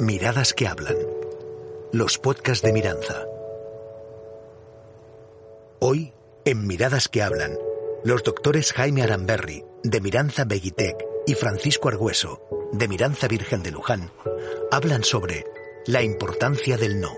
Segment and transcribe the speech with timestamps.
[0.00, 0.94] Miradas que hablan.
[1.92, 3.24] Los podcasts de Miranza.
[5.80, 6.12] Hoy,
[6.44, 7.58] en Miradas que hablan,
[8.04, 12.40] los doctores Jaime Aramberri, de Miranza Begitec, y Francisco Argüeso,
[12.72, 14.12] de Miranza Virgen de Luján,
[14.70, 15.44] hablan sobre
[15.88, 17.10] la importancia del no.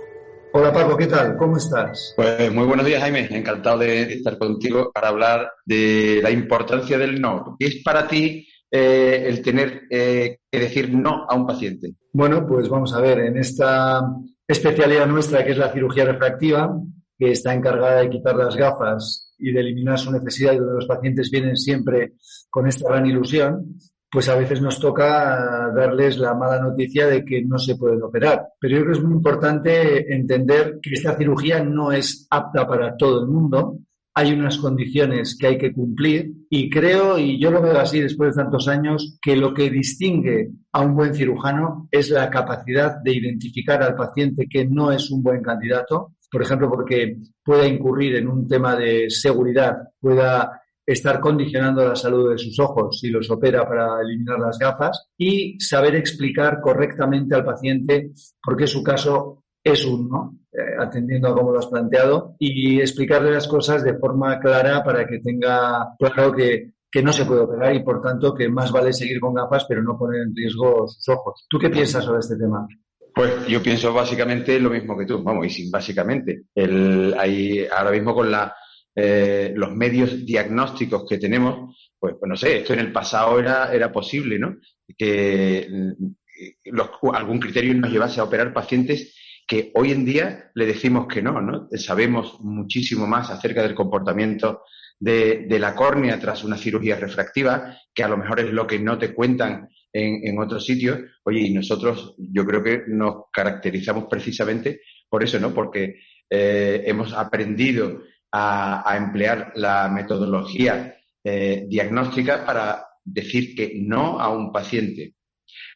[0.55, 1.37] Hola Paco, ¿qué tal?
[1.37, 2.15] ¿Cómo estás?
[2.17, 7.21] Pues muy buenos días Jaime, encantado de estar contigo para hablar de la importancia del
[7.21, 7.57] no.
[7.59, 11.95] ¿Qué es para ti eh, el tener eh, que decir no a un paciente?
[12.13, 14.03] Bueno, pues vamos a ver, en esta
[14.47, 16.77] especialidad nuestra que es la cirugía refractiva,
[17.19, 21.31] que está encargada de quitar las gafas y de eliminar su necesidad donde los pacientes
[21.31, 22.15] vienen siempre
[22.49, 23.77] con esta gran ilusión,
[24.11, 28.49] pues a veces nos toca darles la mala noticia de que no se pueden operar.
[28.59, 32.97] Pero yo creo que es muy importante entender que esta cirugía no es apta para
[32.97, 33.79] todo el mundo,
[34.15, 38.35] hay unas condiciones que hay que cumplir y creo, y yo lo veo así después
[38.35, 43.13] de tantos años, que lo que distingue a un buen cirujano es la capacidad de
[43.13, 48.29] identificar al paciente que no es un buen candidato, por ejemplo, porque pueda incurrir en
[48.29, 53.69] un tema de seguridad, pueda estar condicionando la salud de sus ojos si los opera
[53.69, 58.11] para eliminar las gafas y saber explicar correctamente al paciente
[58.43, 60.40] por qué su caso es uno, eh,
[60.79, 65.21] atendiendo a cómo lo has planteado, y explicarle las cosas de forma clara para que
[65.21, 69.21] tenga claro que, que no se puede operar y, por tanto, que más vale seguir
[69.21, 71.47] con gafas, pero no poner en riesgo sus ojos.
[71.49, 72.67] ¿Tú qué piensas sobre este tema?
[73.15, 76.45] Pues yo pienso básicamente lo mismo que tú, vamos, y sin básicamente.
[76.55, 78.55] El, hay, ahora mismo con la,
[78.95, 83.73] eh, los medios diagnósticos que tenemos, pues, pues, no sé, esto en el pasado era,
[83.73, 84.57] era posible, ¿no?
[84.97, 89.15] Que mm, algún criterio nos llevase a operar pacientes
[89.51, 91.69] que hoy en día le decimos que no, ¿no?
[91.73, 94.63] Sabemos muchísimo más acerca del comportamiento
[94.97, 98.97] de, la córnea tras una cirugía refractiva, que a lo mejor es lo que no
[98.97, 101.01] te cuentan en, otros sitios.
[101.25, 105.53] Oye, y nosotros yo creo que nos caracterizamos precisamente por eso, ¿no?
[105.53, 105.97] Porque
[106.31, 110.95] eh, hemos aprendido a, emplear la metodología
[111.25, 115.17] eh, diagnóstica para decir que no a un paciente.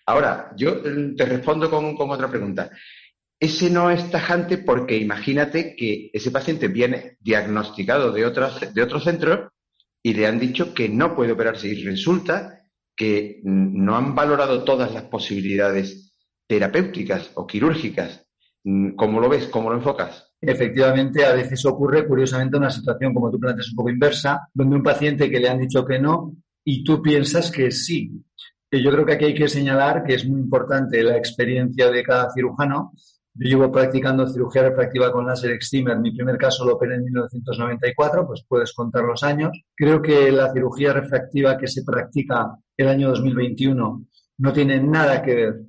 [0.07, 2.71] Ahora, yo eh, te respondo con, con otra pregunta.
[3.45, 9.01] Ese no es tajante porque imagínate que ese paciente viene diagnosticado de, otros, de otro
[9.01, 9.53] centro
[10.03, 12.63] y le han dicho que no puede operarse y resulta
[12.97, 16.17] que no han valorado todas las posibilidades
[16.47, 18.27] terapéuticas o quirúrgicas.
[18.97, 19.49] ¿Cómo lo ves?
[19.49, 20.33] ¿Cómo lo enfocas?
[20.41, 24.83] Efectivamente, a veces ocurre, curiosamente, una situación, como tú planteas, un poco inversa, donde un
[24.83, 26.35] paciente que le han dicho que no
[26.65, 28.11] y tú piensas que sí.
[28.73, 32.33] Yo creo que aquí hay que señalar que es muy importante la experiencia de cada
[32.33, 32.93] cirujano
[33.37, 35.99] yo llevo practicando cirugía refractiva con láser excimer.
[35.99, 39.51] Mi primer caso lo operé en 1994, pues puedes contar los años.
[39.75, 44.07] Creo que la cirugía refractiva que se practica el año 2021
[44.39, 45.61] no tiene nada que ver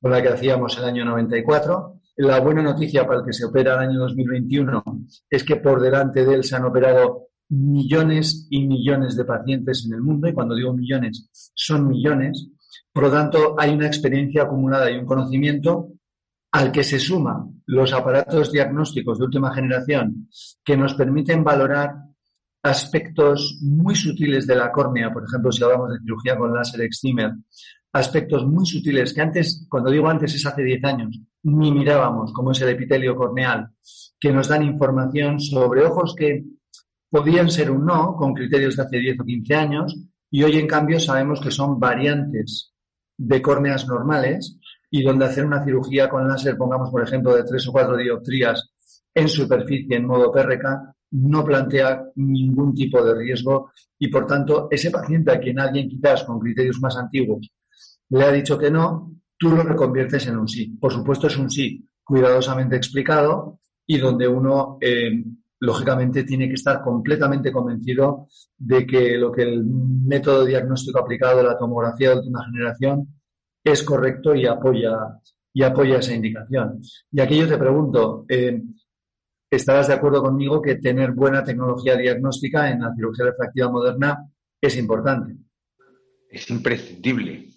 [0.00, 2.00] con la que hacíamos el año 94.
[2.16, 4.82] La buena noticia para el que se opera el año 2021
[5.28, 9.94] es que por delante de él se han operado millones y millones de pacientes en
[9.94, 12.48] el mundo, y cuando digo millones, son millones.
[12.92, 15.88] Por lo tanto, hay una experiencia acumulada y un conocimiento
[16.54, 20.28] al que se suman los aparatos diagnósticos de última generación
[20.64, 21.96] que nos permiten valorar
[22.62, 27.32] aspectos muy sutiles de la córnea, por ejemplo, si hablamos de cirugía con láser excimer,
[27.92, 32.52] aspectos muy sutiles que antes, cuando digo antes es hace 10 años, ni mirábamos, como
[32.52, 33.70] es el epitelio corneal,
[34.20, 36.44] que nos dan información sobre ojos que
[37.10, 39.96] podían ser un no, con criterios de hace 10 o 15 años,
[40.30, 42.72] y hoy en cambio sabemos que son variantes
[43.16, 44.56] de córneas normales
[44.96, 48.70] y donde hacer una cirugía con láser, pongamos por ejemplo de tres o cuatro dioptrías
[49.12, 54.92] en superficie en modo PRK, no plantea ningún tipo de riesgo y por tanto ese
[54.92, 57.50] paciente a quien alguien quizás con criterios más antiguos
[58.10, 60.68] le ha dicho que no, tú lo reconviertes en un sí.
[60.80, 65.24] Por supuesto es un sí cuidadosamente explicado y donde uno eh,
[65.58, 71.58] lógicamente tiene que estar completamente convencido de que lo que el método diagnóstico aplicado la
[71.58, 73.08] tomografía de última generación
[73.64, 74.92] es correcto y apoya,
[75.52, 76.80] y apoya esa indicación.
[77.10, 78.60] Y aquí yo te pregunto, eh,
[79.50, 84.30] ¿estarás de acuerdo conmigo que tener buena tecnología diagnóstica en la cirugía refractiva moderna
[84.60, 85.34] es importante?
[86.28, 87.50] Es imprescindible.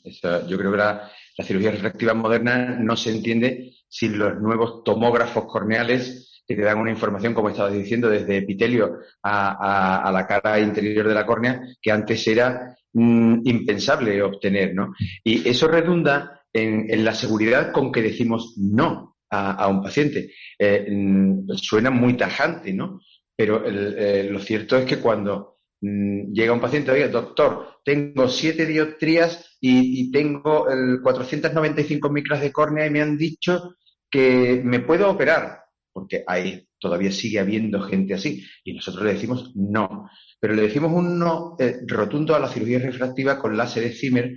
[0.48, 5.46] yo creo que la, la cirugía refractiva moderna no se entiende sin los nuevos tomógrafos
[5.46, 11.08] corneales que te dan una información, como estabas diciendo, desde epitelio a, la cara interior
[11.08, 14.94] de la córnea, que antes era mm, impensable obtener, ¿no?
[15.24, 20.32] Y eso redunda en, la seguridad con que decimos no a, un paciente.
[20.58, 23.02] Eh, mm, suena muy tajante, ¿no?
[23.36, 28.66] Pero eh, lo cierto es que cuando mm, llega un paciente, oye, doctor, tengo siete
[28.66, 33.76] dioptrías y, tengo el 495 micras de córnea y me han dicho
[34.10, 35.60] que me puedo operar,
[35.94, 40.10] porque ahí todavía sigue habiendo gente así, y nosotros le decimos no.
[40.40, 44.36] Pero le decimos un no eh, rotundo a la cirugía refractiva con láser Zimmer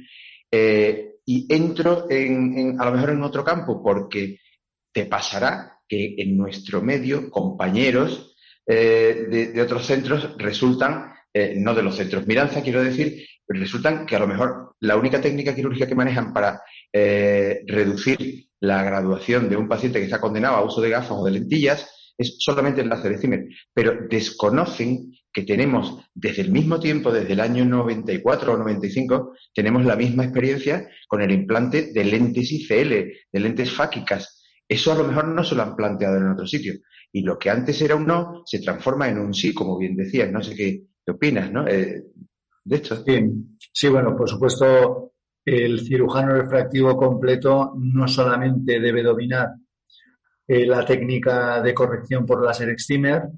[0.51, 4.39] eh, y entro en, a lo mejor en otro campo, porque
[4.93, 11.13] te pasará que en nuestro medio compañeros eh, de, otros centros resultan,
[11.59, 15.55] no de los centros Miranza, quiero decir, resultan que a lo mejor la única técnica
[15.55, 16.61] quirúrgica que manejan para
[16.93, 21.31] reducir la graduación de un paciente que está condenado a uso de gafas o de
[21.31, 27.33] lentillas es solamente el láser de pero desconocen que tenemos desde el mismo tiempo, desde
[27.33, 32.91] el año 94 o 95, tenemos la misma experiencia con el implante de lentes ICL,
[33.33, 34.45] de lentes fáquicas.
[34.69, 36.75] Eso a lo mejor no se lo han planteado en otro sitio.
[37.11, 40.31] Y lo que antes era un no se transforma en un sí, como bien decías.
[40.31, 41.67] No sé qué, opinas, ¿no?
[41.67, 42.05] Eh,
[42.65, 43.03] de esto.
[43.73, 43.89] Sí.
[43.89, 45.15] bueno, por supuesto,
[45.45, 49.49] el cirujano refractivo completo no solamente debe dominar
[50.53, 53.29] eh, la técnica de corrección por láser excimer,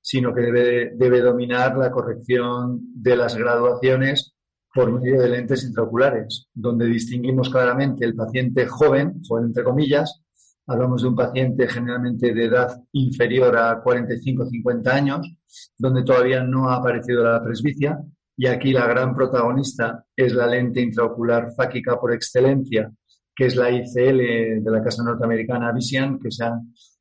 [0.00, 4.34] sino que debe, debe dominar la corrección de las graduaciones
[4.74, 10.22] por medio de lentes intraoculares, donde distinguimos claramente el paciente joven, joven entre comillas,
[10.64, 15.28] Hablamos de un paciente generalmente de edad inferior a 45-50 años,
[15.76, 17.98] donde todavía no ha aparecido la presbicia.
[18.36, 22.90] Y aquí la gran protagonista es la lente intraocular fáquica por excelencia,
[23.34, 26.44] que es la ICL de la casa norteamericana Vision, que se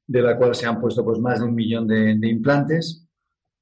[0.07, 3.07] de la cual se han puesto pues, más de un millón de, implantes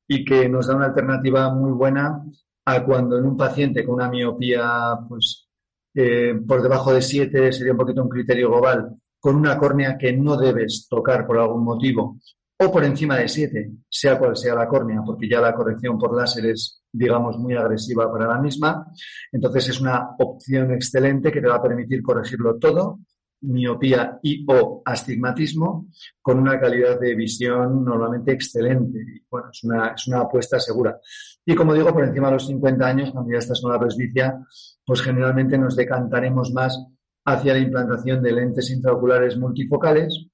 [0.07, 2.23] y que nos da una alternativa muy buena
[2.65, 5.47] a cuando en un paciente con una miopía pues,
[5.93, 10.13] eh, por debajo de 7 sería un poquito un criterio global, con una córnea que
[10.13, 12.17] no debes tocar por algún motivo,
[12.57, 16.15] o por encima de 7, sea cual sea la córnea, porque ya la corrección por
[16.15, 18.85] láser es, digamos, muy agresiva para la misma.
[19.31, 22.99] Entonces es una opción excelente que te va a permitir corregirlo todo,
[23.41, 25.87] miopía y o astigmatismo,
[26.21, 29.23] con una calidad de visión normalmente excelente.
[29.29, 30.99] bueno, es una, es una apuesta segura.
[31.45, 34.39] Y como digo, por encima de los 50 años, cuando ya estás con la presbicia,
[34.85, 36.77] pues generalmente nos decantaremos más
[37.25, 40.27] hacia la implantación de lentes intraoculares multifocales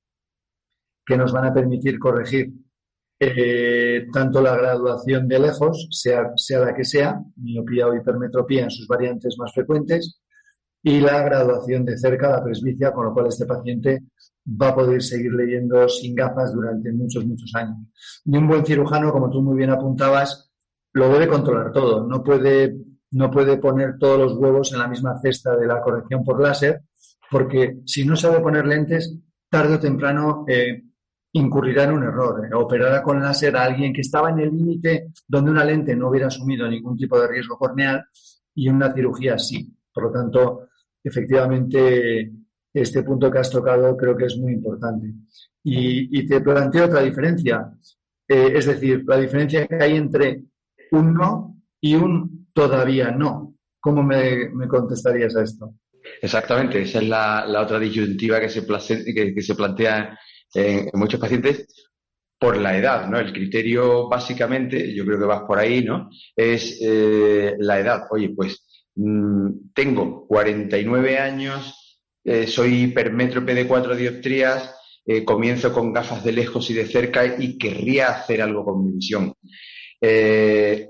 [1.06, 2.52] que nos van a permitir corregir
[3.20, 8.72] eh, tanto la graduación de lejos, sea, sea la que sea, miopía o hipermetropía en
[8.72, 10.20] sus variantes más frecuentes,
[10.84, 14.04] y la graduación de cerca, la presbicia, con lo cual este paciente
[14.48, 17.78] va a poder seguir leyendo sin gafas durante muchos, muchos años.
[18.24, 20.52] Y un buen cirujano, como tú muy bien apuntabas,
[20.94, 22.06] lo debe controlar todo.
[22.08, 22.76] No puede
[23.16, 26.82] no puede poner todos los huevos en la misma cesta de la corrección por láser,
[27.32, 29.18] porque si no sabe poner lentes,
[29.50, 30.84] tarde o temprano eh,
[31.36, 32.46] incurrirá en un error.
[32.46, 36.10] Eh, operará con láser a alguien que estaba en el límite donde una lente no
[36.10, 38.06] hubiera asumido ningún tipo de riesgo corneal
[38.54, 39.74] y una cirugía sí.
[39.94, 40.68] Por lo tanto,
[41.04, 42.32] efectivamente,
[42.74, 45.14] este punto que has tocado creo que es muy importante.
[45.64, 47.72] Y, te planteo otra diferencia.
[48.28, 50.44] Eh, es decir, la diferencia que hay entre
[50.92, 53.56] un no y un todavía no.
[53.80, 55.74] ¿Cómo me, contestarías a esto?
[56.22, 60.18] Exactamente, esa es la, otra disyuntiva que se, que, se plantea
[60.56, 61.68] en, muchos pacientes
[62.40, 63.20] por la edad, ¿no?
[63.20, 66.10] El criterio básicamente, yo creo que vas por ahí, ¿no?
[66.36, 68.04] Es eh, la edad.
[68.10, 75.94] Oye, pues mm, tengo 49 años, eh, soy hipermétrope de cuatro dioptrías, eh, comienzo con
[75.94, 79.34] gafas de lejos y de cerca y querría hacer algo con mi visión.
[80.02, 80.90] Eh,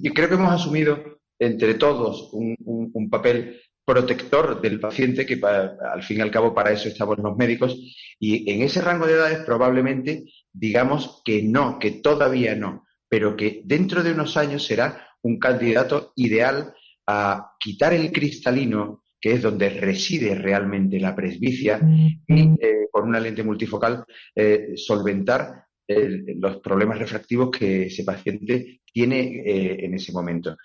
[0.00, 6.18] yo creo que hemos asumido entre todos un, papel protector del paciente, que al fin
[6.18, 7.78] y al cabo para eso estamos los médicos,
[8.18, 13.62] y en ese rango de edades probablemente digamos que no, que todavía no, pero que
[13.64, 16.74] dentro de unos años será un candidato ideal
[17.06, 21.80] a quitar el cristalino, que es donde reside realmente la presbicia,
[22.26, 29.42] y eh, con una lente multifocal eh, solventar los problemas refractivos que ese paciente tiene
[29.46, 30.56] eh, en ese momento.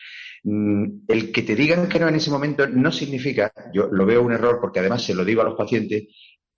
[0.44, 4.24] Mm, el que te digan que no en ese momento no significa, yo lo veo
[4.24, 6.08] un error porque además se lo digo a los pacientes,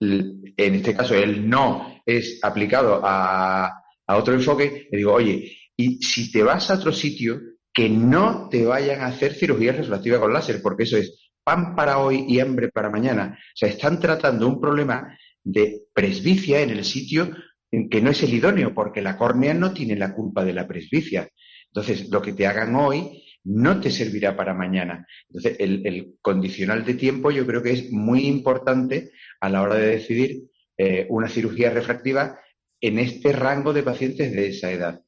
[0.00, 6.30] en este caso el no es aplicado a, otro enfoque, le digo, oye, y si
[6.30, 7.40] te vas a otro sitio,
[7.72, 11.98] que no te vayan a hacer cirugía refractiva con láser, porque eso es pan para
[11.98, 13.36] hoy y hambre para mañana.
[13.38, 17.30] O sea, están tratando un problema de presbicia en el sitio
[17.70, 20.68] en que no es el idóneo, porque la córnea no tiene la culpa de la
[20.68, 21.28] presbicia.
[21.66, 25.06] Entonces, lo que te hagan hoy no te servirá para mañana.
[25.28, 29.88] Entonces, el, condicional de tiempo yo creo que es muy importante a la hora de
[29.88, 30.44] decidir
[30.76, 32.38] eh, una cirugía refractiva
[32.80, 35.02] en este rango de pacientes de esa edad.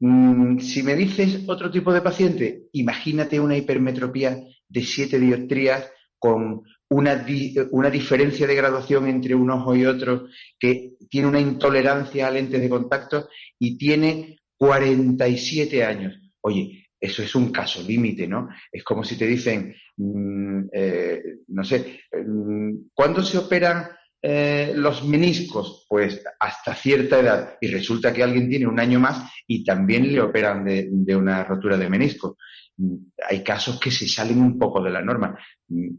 [0.00, 6.62] Mm, si me dices otro tipo de paciente, imagínate una hipermetropía de siete dioptrías con
[6.88, 7.26] una,
[7.70, 10.26] una, diferencia de graduación entre un ojo y otro
[10.58, 16.18] que tiene una intolerancia a lentes de contacto y tiene 47 años.
[16.42, 18.48] Oye, eso es un caso límite, ¿no?
[18.70, 23.88] Es como si te dicen, mm, eh, no sé, mm, ¿cuándo se operan
[24.22, 25.86] eh, los meniscos?
[25.88, 27.54] Pues hasta cierta edad.
[27.60, 31.42] Y resulta que alguien tiene un año más y también le operan de, de una
[31.44, 32.36] rotura de menisco.
[32.76, 32.96] Mm,
[33.28, 35.38] hay casos que se salen un poco de la norma,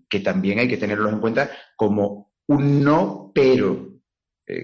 [0.07, 3.90] que también hay que tenerlos en cuenta como un no, pero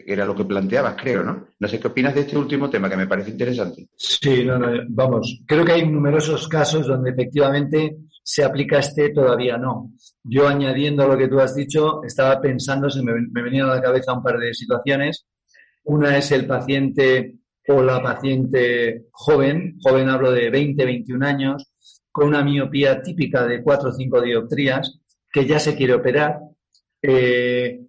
[0.05, 1.47] era lo que planteabas, creo, ¿no?
[1.59, 3.89] No sé qué opinas de este último tema, que me parece interesante.
[3.95, 9.57] Sí, no, no, vamos, creo que hay numerosos casos donde efectivamente se aplica este, todavía
[9.57, 9.93] no.
[10.23, 13.75] Yo añadiendo a lo que tú has dicho, estaba pensando, se me, me venían a
[13.75, 15.25] la cabeza un par de situaciones.
[15.85, 21.71] Una es el paciente o la paciente joven, joven hablo de 20, 21 años,
[22.11, 24.99] con una miopía típica de 4 o 5 dioptrías,
[25.31, 26.39] que ya se quiere operar.
[27.01, 27.86] Eh,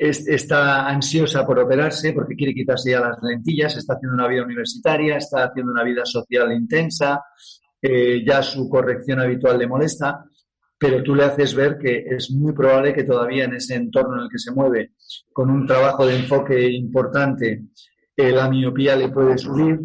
[0.00, 5.18] está ansiosa por operarse porque quiere quitarse ya las lentillas, está haciendo una vida universitaria,
[5.18, 7.22] está haciendo una vida social intensa,
[7.82, 10.24] eh, ya su corrección habitual le molesta,
[10.78, 14.22] pero tú le haces ver que es muy probable que todavía en ese entorno en
[14.22, 14.92] el que se mueve,
[15.32, 17.64] con un trabajo de enfoque importante,
[18.16, 19.78] eh, la miopía le puede subir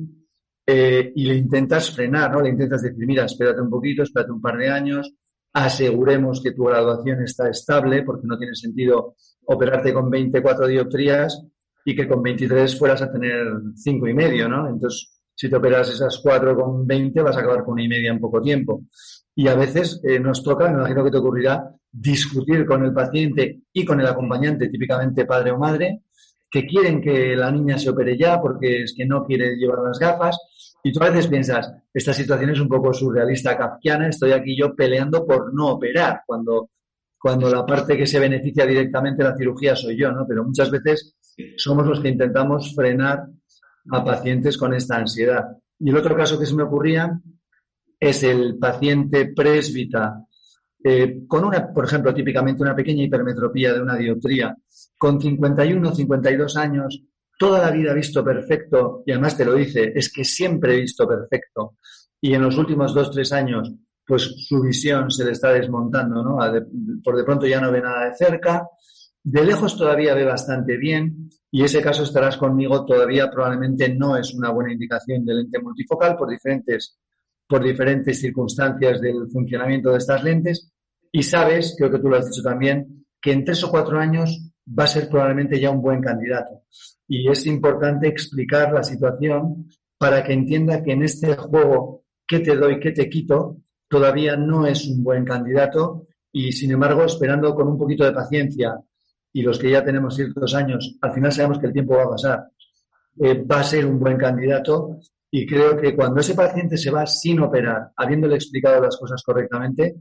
[0.66, 2.42] eh, y le intentas frenar, ¿no?
[2.42, 5.14] Le intentas decir, mira, espérate un poquito, espérate un par de años,
[5.56, 11.42] aseguremos que tu graduación está estable, porque no tiene sentido operarte con 24 dioptrías
[11.86, 14.68] y que con 23 fueras a tener 5 y medio, ¿no?
[14.68, 18.12] Entonces, si te operas esas 4 con 20, vas a acabar con una y media
[18.12, 18.84] en poco tiempo.
[19.34, 23.62] Y a veces eh, nos toca, me imagino que te ocurrirá, discutir con el paciente
[23.72, 26.02] y con el acompañante, típicamente padre o madre,
[26.56, 30.00] que quieren que la niña se opere ya porque es que no quiere llevar las
[30.00, 30.38] gafas.
[30.82, 34.74] Y tú a veces piensas, esta situación es un poco surrealista, kafkiana, estoy aquí yo
[34.74, 36.70] peleando por no operar, cuando
[37.20, 40.28] cuando la parte que se beneficia directamente de la cirugía soy yo, ¿no?
[40.28, 41.16] Pero muchas veces
[41.58, 43.26] somos los que intentamos frenar
[43.92, 45.44] a pacientes con esta ansiedad.
[45.80, 47.20] Y el otro caso que se me ocurría
[48.00, 50.25] es el paciente presbita
[50.88, 54.56] eh, con una, por ejemplo, típicamente una pequeña hipermetropía de una dioptría,
[54.96, 57.02] con 51, 52 años,
[57.40, 61.08] toda la vida visto perfecto, y además te lo dice, es que siempre he visto
[61.08, 61.78] perfecto,
[62.22, 63.74] y en los últimos dos, tres años
[64.06, 66.38] pues su visión se le está desmontando, ¿no?
[67.04, 68.68] por de pronto ya no ve nada de cerca,
[69.24, 74.36] de lejos todavía ve bastante bien y ese caso estarás conmigo todavía probablemente no es
[74.36, 77.00] una buena indicación de lente multifocal por diferentes,
[77.48, 80.72] por diferentes circunstancias del funcionamiento de estas lentes
[81.18, 84.52] y sabes, creo que tú lo has dicho también, que en tres o cuatro años
[84.68, 86.64] va a ser probablemente ya un buen candidato.
[87.08, 89.68] Y es importante explicar la situación
[89.98, 93.58] para que entienda que en este juego, ¿qué te doy, qué te quito?
[93.88, 98.78] todavía no es un buen candidato y, sin embargo, esperando con un poquito de paciencia
[99.32, 102.10] y los que ya tenemos ciertos años, al final sabemos que el tiempo va a
[102.10, 102.48] pasar,
[103.22, 105.00] eh, va a ser un buen candidato
[105.32, 109.96] y creo que cuando ese paciente se va sin operar, habiéndole explicado las cosas correctamente,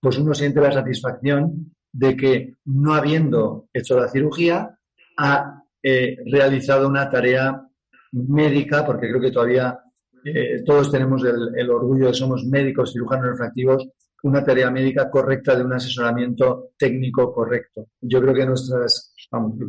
[0.00, 4.78] pues uno siente la satisfacción de que no habiendo hecho la cirugía,
[5.18, 7.66] ha eh, realizado una tarea
[8.12, 9.78] médica, porque creo que todavía
[10.24, 13.88] eh, todos tenemos el, orgullo de somos médicos cirujanos refractivos,
[14.22, 17.88] una tarea médica correcta de un asesoramiento técnico correcto.
[18.00, 19.14] Yo creo que nuestras,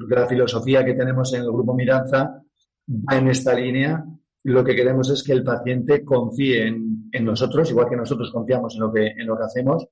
[0.10, 2.42] la filosofía que tenemos en el grupo Miranza
[2.88, 4.04] va en esta línea.
[4.43, 8.81] Lo que queremos es que el paciente confíe en, nosotros, igual que nosotros confiamos en
[8.81, 9.88] lo que, en lo que hacemos,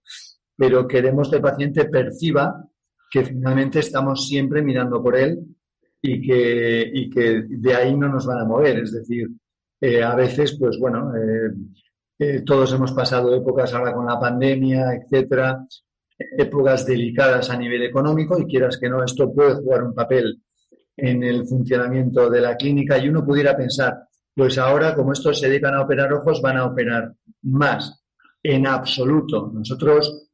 [0.55, 2.65] pero queremos que el paciente perciba
[3.11, 5.39] que finalmente estamos siempre mirando por él
[6.01, 8.79] y que, y que de ahí no nos van a mover.
[8.79, 9.27] Es decir,
[9.81, 11.51] eh, a veces, pues bueno, eh,
[12.19, 15.65] eh, todos hemos pasado épocas ahora con la pandemia, etcétera,
[16.37, 20.41] épocas delicadas a nivel económico y quieras que no, esto puede jugar un papel
[20.97, 24.08] en el funcionamiento de la clínica y uno pudiera pensar,
[24.39, 28.01] pues ahora como estos se dedican a operar ojos, van a operar más.
[28.41, 29.51] En absoluto.
[29.53, 30.29] Nosotros,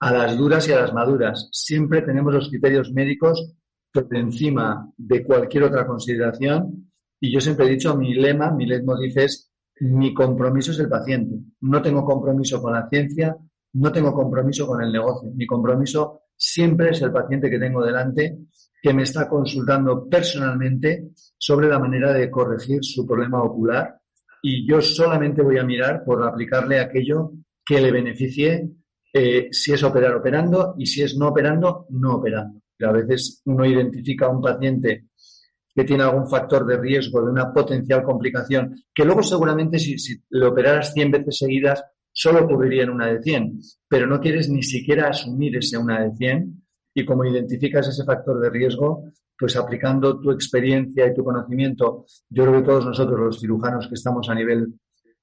[0.00, 3.52] a las duras y a las maduras, siempre tenemos los criterios médicos
[3.92, 9.18] por encima de cualquier otra consideración y yo siempre he dicho, mi lema, mi leitmotiv
[9.18, 11.36] es, mi compromiso es el paciente.
[11.60, 13.36] No tengo compromiso con la ciencia,
[13.74, 15.30] no tengo compromiso con el negocio.
[15.34, 18.38] Mi compromiso siempre es el paciente que tengo delante
[18.82, 23.96] que me está consultando personalmente sobre la manera de corregir su problema ocular
[24.42, 27.30] y yo solamente voy a mirar por aplicarle aquello
[27.64, 28.68] que le beneficie
[29.14, 32.60] eh, si es operar operando y si es no operando, no operando.
[32.80, 35.04] a veces uno identifica a un paciente
[35.74, 39.96] que tiene algún factor de riesgo de una potencial complicación, que luego seguramente si,
[40.30, 44.62] le operaras 100 veces seguidas solo ocurriría en una de 100, pero no quieres ni
[44.62, 46.61] siquiera asumir ese una de 100
[46.94, 49.04] y como identificas ese factor de riesgo,
[49.38, 53.94] pues aplicando tu experiencia y tu conocimiento, yo creo que todos nosotros los cirujanos que
[53.94, 54.74] estamos a nivel,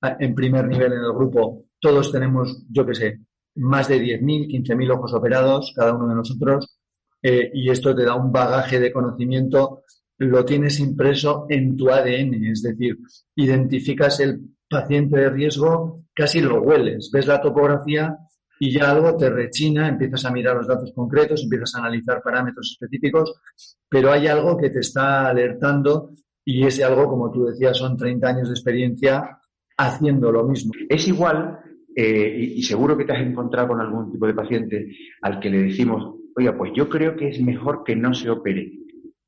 [0.01, 3.19] en primer nivel en el grupo, todos tenemos, yo qué sé,
[3.55, 6.79] más de 10.000, 15.000 ojos operados, cada uno de nosotros,
[7.21, 9.83] eh, y esto te da un bagaje de conocimiento,
[10.17, 12.97] lo tienes impreso en tu ADN, es decir,
[13.35, 18.17] identificas el paciente de riesgo, casi lo hueles, ves la topografía
[18.59, 22.71] y ya algo te rechina, empiezas a mirar los datos concretos, empiezas a analizar parámetros
[22.71, 23.39] específicos,
[23.87, 26.11] pero hay algo que te está alertando
[26.43, 29.39] y ese algo, como tú decías, son 30 años de experiencia
[29.77, 30.73] haciendo lo mismo.
[30.89, 31.59] Es igual,
[31.95, 34.87] eh, y, seguro que te has encontrado con algún tipo de paciente
[35.21, 38.73] al que le decimos, oiga, pues yo creo que es mejor que no se opere,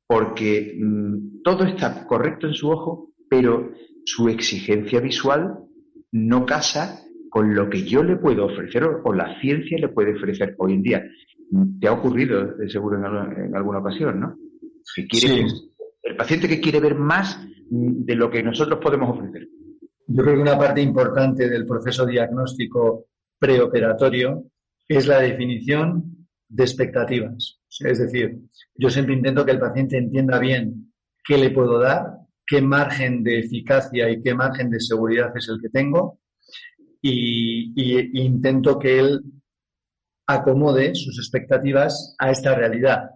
[0.08, 3.72] porque mm, todo está correcto en su ojo, pero
[4.04, 5.60] su exigencia visual
[6.12, 7.01] no casa
[7.32, 10.82] con lo que yo le puedo ofrecer o, la ciencia le puede ofrecer hoy en
[10.84, 11.02] día.
[11.80, 14.36] Te ha ocurrido, seguro, en, alguna ocasión, ¿no?
[15.10, 15.46] quiere,
[16.04, 19.48] el paciente que quiere ver más de lo que nosotros podemos ofrecer.
[20.08, 23.06] Yo creo que una parte importante del proceso diagnóstico
[23.40, 24.44] preoperatorio
[24.86, 27.62] es la definición de expectativas.
[27.80, 28.40] Es decir,
[28.76, 30.92] yo siempre intento que el paciente entienda bien
[31.24, 32.08] qué le puedo dar,
[32.46, 36.20] qué margen de eficacia y qué margen de seguridad es el que tengo
[37.02, 39.22] y, intento que él
[40.28, 43.10] acomode sus expectativas a esta realidad.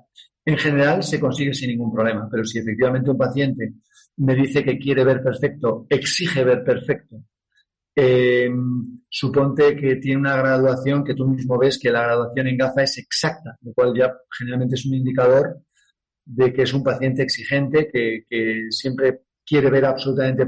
[0.43, 3.73] En general se consigue sin ningún problema, pero si efectivamente un paciente
[4.17, 7.17] me dice que quiere ver perfecto, exige ver perfecto,
[7.95, 8.49] eh,
[9.09, 12.97] suponte que tiene una graduación que tú mismo ves que la graduación en GAFA es
[12.97, 15.61] exacta, lo cual ya generalmente es un indicador
[16.25, 20.47] de que es un paciente exigente que, que siempre quiere ver absolutamente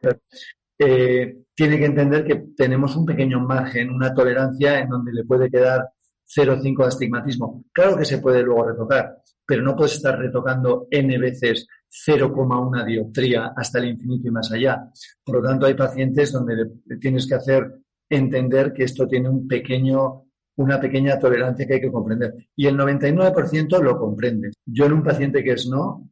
[0.00, 0.57] perfecto.
[0.78, 5.50] Eh, tiene que entender que tenemos un pequeño margen, una tolerancia en donde le puede
[5.50, 5.88] quedar
[6.24, 7.64] 0,5 de astigmatismo.
[7.72, 13.52] Claro que se puede luego retocar, pero no puedes estar retocando n veces 0,1 dioptría
[13.56, 14.88] hasta el infinito y más allá.
[15.24, 16.54] Por lo tanto, hay pacientes donde
[17.00, 20.24] tienes que hacer entender que esto tiene un pequeño,
[20.56, 22.34] una pequeña tolerancia que hay que comprender.
[22.54, 24.50] Y el 99% lo comprende.
[24.64, 26.08] Yo en un paciente que es no,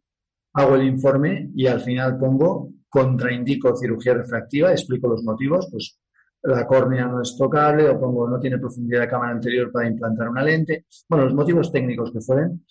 [0.55, 5.99] hago el informe y al final pongo contraindico cirugía refractiva, explico los motivos, pues
[6.43, 10.31] la córnea no es tocable o pongo no tiene profundidad de cámara anterior para implantar
[10.31, 12.65] una lente, bueno, los motivos técnicos que fueren,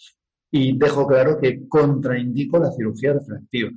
[0.49, 3.69] y dejo claro que contraindico la cirugía refractiva.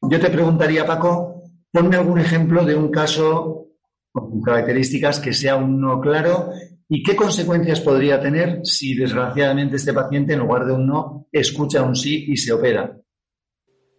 [0.00, 3.66] Yo te preguntaría, Paco, ponme algún ejemplo de un caso
[4.10, 6.52] con características que sea un no claro
[6.88, 11.82] y qué consecuencias podría tener si desgraciadamente este paciente en lugar de un no escucha
[11.82, 12.96] un sí y se opera.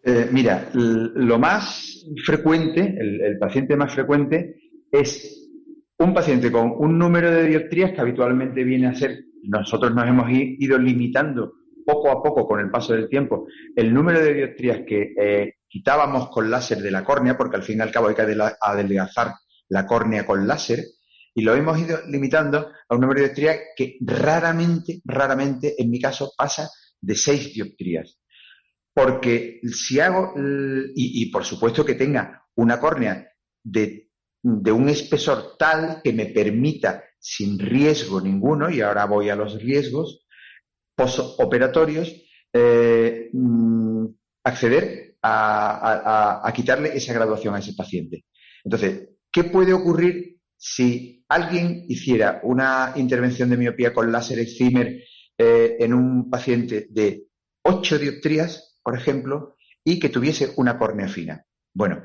[0.05, 4.55] Eh, mira, lo más frecuente, el, paciente más frecuente
[4.91, 5.49] es
[5.97, 10.29] un paciente con un número de dioptrías que habitualmente viene a ser, nosotros nos hemos
[10.29, 11.53] ido limitando
[11.85, 16.29] poco a poco con el paso del tiempo el número de dioptrías que eh, quitábamos
[16.29, 18.21] con láser de la córnea, porque al fin y al cabo hay que
[18.61, 19.33] adelgazar
[19.69, 20.79] la córnea con láser,
[21.33, 25.99] y lo hemos ido limitando a un número de dioptrías que raramente, raramente, en mi
[25.99, 26.69] caso, pasa
[27.01, 28.19] de 6 dioptrías.
[28.93, 30.33] Porque si hago,
[30.95, 33.27] y, por supuesto que tenga una córnea
[33.63, 34.09] de,
[34.43, 40.25] un espesor tal que me permita, sin riesgo ninguno, y ahora voy a los riesgos
[40.95, 42.13] postoperatorios,
[42.51, 44.05] eh, mm,
[44.43, 48.25] acceder a, quitarle esa graduación a ese paciente.
[48.63, 55.03] Entonces, ¿qué puede ocurrir si alguien hiciera una intervención de miopía con láser excimer
[55.37, 57.27] eh, en un paciente de
[57.63, 61.45] 8 dioptrías por ejemplo, y que tuviese una córnea fina.
[61.73, 62.03] Bueno,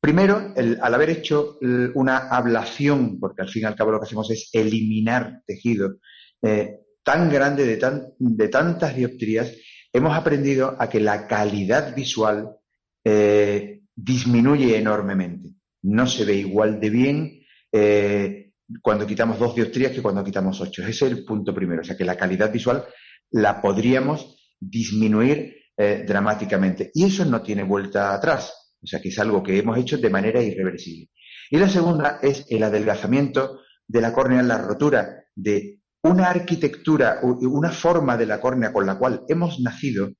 [0.00, 1.58] primero, al haber hecho
[1.94, 5.96] una ablación, porque al fin y al cabo lo que hacemos es eliminar tejido
[6.42, 7.78] eh, tan grande de,
[8.18, 9.52] de, tantas dioptrías,
[9.92, 12.56] hemos aprendido a que la calidad visual
[13.04, 15.50] eh, disminuye enormemente.
[15.82, 17.40] No se ve igual de bien
[17.72, 20.82] eh, cuando quitamos dos dioptrías que cuando quitamos ocho.
[20.82, 21.82] Ese es el punto primero.
[21.82, 22.84] O sea que la calidad visual
[23.30, 26.90] la podríamos disminuir eh, dramáticamente.
[26.94, 28.74] Y eso no tiene vuelta atrás.
[28.82, 31.10] O sea que es algo que hemos hecho de manera irreversible.
[31.50, 37.70] Y la segunda es el adelgazamiento de la córnea, la rotura de una arquitectura, una
[37.70, 40.12] forma de la córnea con la cual hemos nacido,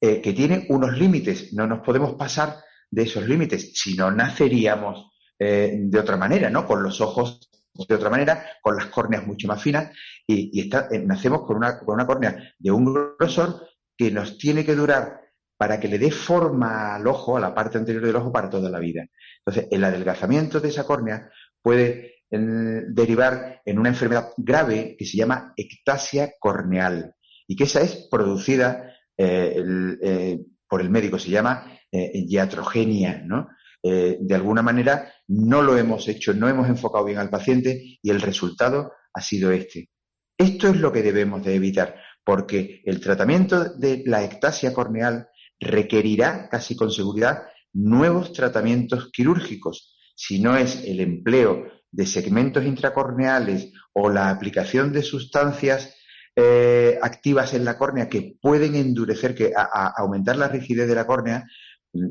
[0.00, 1.52] eh, que tiene unos límites.
[1.52, 2.56] No nos podemos pasar
[2.90, 6.66] de esos límites, si no naceríamos eh, de otra manera, ¿no?
[6.66, 7.48] Con los ojos
[7.86, 9.90] de otra manera, con las córneas mucho más finas,
[10.26, 13.67] y, eh, nacemos con una, con una córnea de un grosor
[13.98, 15.20] que nos tiene que durar
[15.58, 18.70] para que le dé forma al ojo, a la parte anterior del ojo, para toda
[18.70, 19.04] la vida.
[19.44, 21.28] Entonces, el adelgazamiento de esa córnea
[21.60, 27.14] puede derivar en una enfermedad grave que se llama ectasia corneal
[27.46, 29.62] y que esa es producida eh,
[30.02, 33.48] eh, por el médico, se llama eh, iatrogenia, ¿no?
[33.80, 38.20] de alguna manera no lo hemos hecho, no hemos enfocado bien al paciente y el
[38.20, 39.88] resultado ha sido este.
[40.36, 41.96] Esto es lo que debemos de evitar,
[42.28, 49.96] porque el tratamiento de la ectasia corneal requerirá casi con seguridad nuevos tratamientos quirúrgicos.
[50.14, 55.96] Si no es el empleo de segmentos intracorneales o la aplicación de sustancias
[56.36, 61.46] eh, activas en la córnea que pueden endurecer, que aumentar la rigidez de la córnea,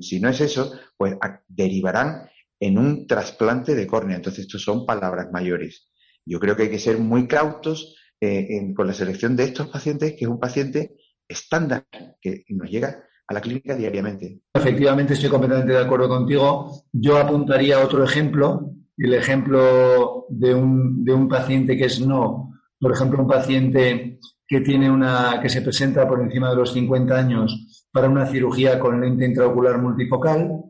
[0.01, 1.13] si no es eso, pues
[1.47, 2.27] derivarán
[2.59, 4.15] en un trasplante de córnea.
[4.15, 5.91] Entonces, estos son palabras mayores.
[6.25, 10.13] Yo creo que hay que ser muy cautos eh, con la selección de estos pacientes,
[10.13, 10.95] que es un paciente
[11.27, 11.85] estándar
[12.21, 14.41] que nos llega a la clínica diariamente.
[14.53, 16.85] Efectivamente, estoy completamente de acuerdo contigo.
[16.91, 22.91] Yo apuntaría otro ejemplo el ejemplo de un, de un paciente que es no, por
[22.91, 27.85] ejemplo, un paciente que tiene una, que se presenta por encima de los 50 años
[27.91, 30.63] para una cirugía con lente intraocular multifocal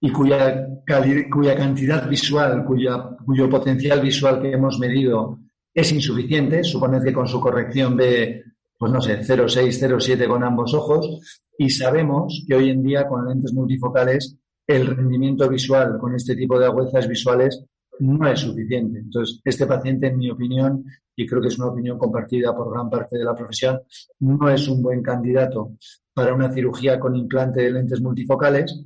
[0.00, 0.66] y cuya,
[1.30, 5.38] cuya cantidad visual, cuya, cuyo potencial visual que hemos medido
[5.74, 8.44] es insuficiente, supone que con su corrección ve,
[8.78, 11.20] pues no sé, 0,6, 0,7 con ambos ojos,
[11.58, 16.58] y sabemos que hoy en día con lentes multifocales el rendimiento visual con este tipo
[16.58, 17.64] de agudezas visuales
[17.98, 18.98] no es suficiente.
[18.98, 22.88] Entonces, este paciente, en mi opinión, y creo que es una opinión compartida por gran
[22.88, 23.80] parte de la profesión,
[24.20, 25.76] no es un buen candidato
[26.14, 28.84] para una cirugía con implante de lentes multifocales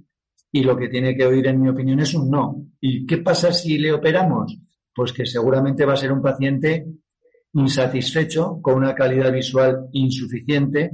[0.52, 2.66] y lo que tiene que oír, en mi opinión, es un no.
[2.80, 4.58] ¿Y qué pasa si le operamos?
[4.96, 6.86] Pues que seguramente va a ser un paciente
[7.52, 10.90] insatisfecho, con una calidad visual insuficiente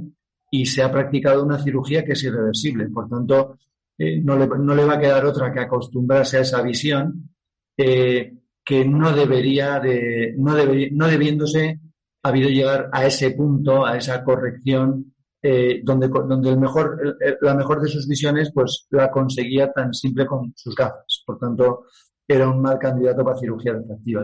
[0.51, 2.87] y se ha practicado una cirugía que es irreversible.
[2.89, 3.57] Por tanto,
[3.97, 7.31] eh, no, le, no, le, va a quedar otra que acostumbrarse a esa visión
[7.77, 10.55] eh, que no debería de, no,
[10.91, 11.79] no debiéndose
[12.23, 17.81] habido llegar a ese punto, a esa corrección, eh, donde, donde el mejor, la mejor
[17.81, 21.23] de sus visiones pues la conseguía tan simple con sus gafas.
[21.25, 21.85] Por tanto,
[22.27, 24.23] era un mal candidato para cirugía refractiva.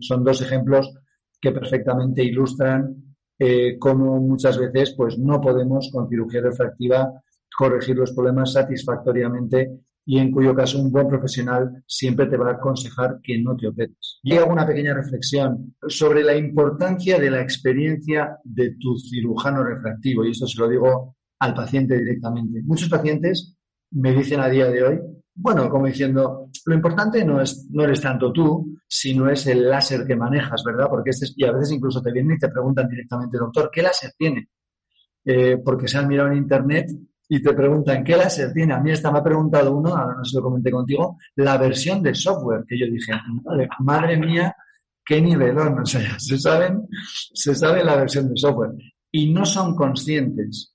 [0.00, 0.92] Son dos ejemplos
[1.40, 2.94] que perfectamente ilustran
[3.38, 7.10] eh, cómo muchas veces pues no podemos con cirugía refractiva
[7.56, 12.54] corregir los problemas satisfactoriamente y en cuyo caso un buen profesional siempre te va a
[12.54, 14.20] aconsejar que no te operes.
[14.22, 20.24] Y hago una pequeña reflexión sobre la importancia de la experiencia de tu cirujano refractivo,
[20.24, 22.62] y esto se lo digo al paciente directamente.
[22.64, 23.56] Muchos pacientes
[23.92, 25.00] me dicen a día de hoy,
[25.34, 30.06] bueno, como diciendo, lo importante no, es, no eres tanto tú, sino es el láser
[30.06, 30.88] que manejas, ¿verdad?
[30.88, 34.12] Porque este, y a veces incluso te vienen y te preguntan directamente, doctor, ¿qué láser
[34.18, 34.48] tiene?
[35.24, 36.90] Eh, porque se han mirado en internet
[37.28, 38.74] y te preguntan qué láser tiene.
[38.74, 42.02] A mí esta me ha preguntado uno, ahora no se lo comenté contigo, la versión
[42.02, 43.12] de software, que yo dije,
[43.78, 44.54] madre, mía,
[45.04, 46.88] qué nivelón, o sea, se saben,
[47.32, 48.72] se sabe la versión de software.
[49.12, 50.74] Y no son conscientes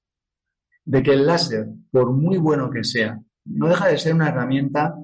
[0.86, 4.96] de que el láser, por muy bueno que sea, no deja de ser una herramienta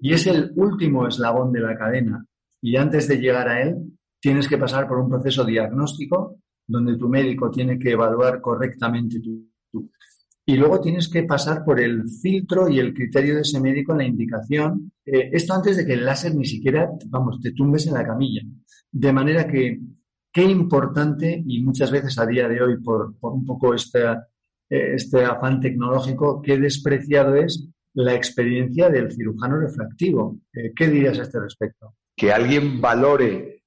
[0.00, 2.24] y es el último eslabón de la cadena.
[2.60, 7.08] Y antes de llegar a él, tienes que pasar por un proceso diagnóstico donde tu
[7.08, 9.52] médico tiene que evaluar correctamente tu,
[10.44, 13.98] y luego tienes que pasar por el filtro y el criterio de ese médico en
[13.98, 14.92] la indicación.
[15.04, 18.42] Eh, esto antes de que el láser ni siquiera, vamos, te tumbes en la camilla.
[18.90, 19.80] De manera que,
[20.32, 23.78] qué importante, y muchas veces a día de hoy, por, un poco eh,
[24.94, 30.38] este afán tecnológico, qué despreciado es la experiencia del cirujano refractivo.
[30.52, 31.94] Eh, ¿Qué dirías a este respecto?
[32.16, 33.58] Que alguien valore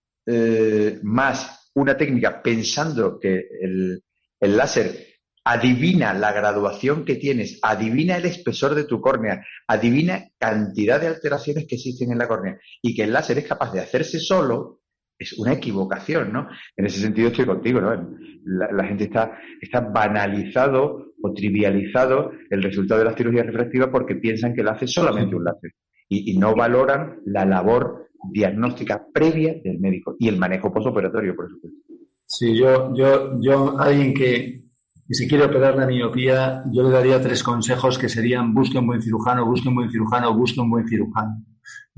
[1.03, 4.01] más una técnica pensando que el,
[4.39, 5.15] el láser
[5.45, 11.67] adivina la graduación que tienes, adivina el espesor de tu córnea, adivina cantidad de alteraciones
[11.67, 14.81] que existen en la córnea y que el láser es capaz de hacerse solo,
[15.17, 16.47] es una equivocación, ¿no?
[16.75, 18.09] En ese sentido estoy contigo, ¿no?
[18.45, 24.53] La, gente está, está banalizado o trivializado el resultado de la cirugía refractiva porque piensan
[24.53, 25.71] que lo hace solamente un láser
[26.09, 31.79] y, no valoran la labor diagnóstica previa del médico y el manejo postoperatorio, por supuesto.
[32.27, 34.61] Sí, yo, yo, yo, alguien que,
[35.07, 38.87] y si quiere operar la miopía, yo le daría tres consejos que serían busque un
[38.87, 41.43] buen cirujano, busque un buen cirujano, busque un buen cirujano.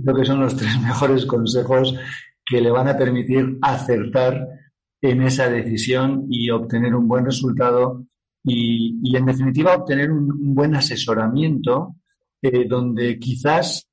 [0.02, 1.98] Creo que son los tres mejores consejos
[2.48, 4.48] que le van a permitir acertar
[5.02, 8.06] en esa decisión y obtener un buen resultado
[8.44, 11.96] y, en definitiva obtener un, buen asesoramiento
[12.42, 13.88] eh, donde quizás,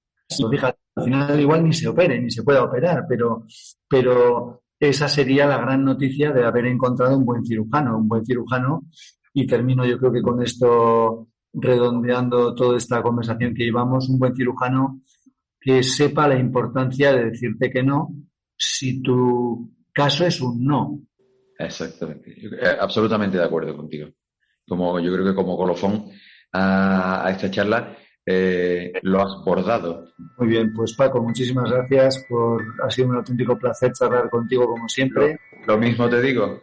[0.94, 3.44] al final igual ni se opere, ni se pueda operar, pero,
[3.88, 8.84] pero esa sería la gran noticia de haber encontrado un buen cirujano, un buen cirujano.
[9.32, 14.34] Y termino yo creo que con esto, redondeando toda esta conversación que llevamos, un buen
[14.34, 15.00] cirujano
[15.60, 18.14] que sepa la importancia de decirte que no
[18.56, 21.00] si tu caso es un no.
[21.58, 22.32] Exactamente.
[22.32, 24.08] Eh, absolutamente de acuerdo contigo.
[24.66, 26.10] Como yo creo que como colofón
[26.52, 30.08] a, esta charla eh, lo has bordado.
[30.38, 34.88] Muy bien, pues Paco, muchísimas gracias por ha sido un auténtico placer charlar contigo como
[34.88, 35.38] siempre.
[35.66, 36.62] lo mismo te digo.